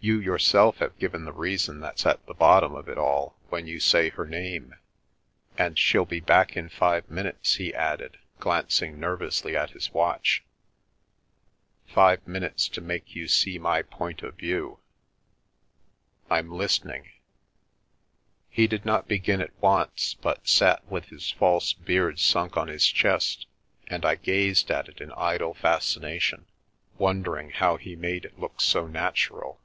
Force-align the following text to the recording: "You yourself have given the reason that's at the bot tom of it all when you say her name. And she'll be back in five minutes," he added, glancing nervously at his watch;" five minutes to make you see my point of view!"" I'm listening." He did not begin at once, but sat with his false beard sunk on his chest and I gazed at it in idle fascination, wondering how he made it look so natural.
"You 0.10 0.18
yourself 0.18 0.78
have 0.78 0.98
given 0.98 1.26
the 1.26 1.32
reason 1.34 1.80
that's 1.80 2.06
at 2.06 2.24
the 2.24 2.32
bot 2.32 2.62
tom 2.62 2.74
of 2.74 2.88
it 2.88 2.96
all 2.96 3.36
when 3.50 3.66
you 3.66 3.78
say 3.78 4.08
her 4.08 4.24
name. 4.24 4.76
And 5.58 5.78
she'll 5.78 6.06
be 6.06 6.20
back 6.20 6.56
in 6.56 6.70
five 6.70 7.10
minutes," 7.10 7.56
he 7.56 7.74
added, 7.74 8.18
glancing 8.38 8.98
nervously 8.98 9.54
at 9.54 9.72
his 9.72 9.92
watch;" 9.92 10.42
five 11.94 12.26
minutes 12.26 12.66
to 12.70 12.80
make 12.80 13.14
you 13.14 13.28
see 13.28 13.58
my 13.58 13.82
point 13.82 14.22
of 14.22 14.36
view!"" 14.36 14.78
I'm 16.30 16.50
listening." 16.50 17.10
He 18.48 18.66
did 18.66 18.86
not 18.86 19.06
begin 19.06 19.42
at 19.42 19.52
once, 19.60 20.14
but 20.14 20.48
sat 20.48 20.82
with 20.90 21.08
his 21.10 21.30
false 21.30 21.74
beard 21.74 22.18
sunk 22.18 22.56
on 22.56 22.68
his 22.68 22.86
chest 22.86 23.46
and 23.88 24.06
I 24.06 24.14
gazed 24.14 24.70
at 24.70 24.88
it 24.88 25.02
in 25.02 25.12
idle 25.12 25.52
fascination, 25.52 26.46
wondering 26.96 27.50
how 27.50 27.76
he 27.76 27.96
made 27.96 28.24
it 28.24 28.40
look 28.40 28.62
so 28.62 28.86
natural. 28.86 29.60